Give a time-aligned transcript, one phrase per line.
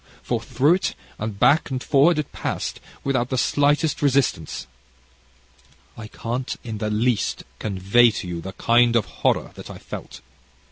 [0.23, 4.65] For through it, and back and forward it passed, without the slightest resistance.
[5.95, 10.21] "I can't, in the least, convey to you the kind of horror that I felt.